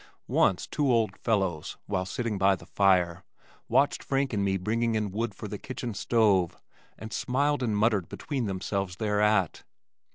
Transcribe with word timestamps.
Once 0.27 0.65
two 0.65 0.91
old 0.91 1.15
fellows, 1.15 1.77
while 1.85 2.07
sitting 2.07 2.39
by 2.39 2.55
the 2.55 2.65
fire, 2.65 3.23
watched 3.69 4.01
Frank 4.03 4.33
and 4.33 4.43
me 4.43 4.57
bringing 4.57 4.95
in 4.95 5.11
wood 5.11 5.35
for 5.35 5.47
the 5.47 5.59
kitchen 5.59 5.93
stove, 5.93 6.57
and 6.97 7.13
smiled 7.13 7.61
and 7.61 7.77
muttered 7.77 8.09
between 8.09 8.45
themselves 8.47 8.95
thereat. 8.95 9.63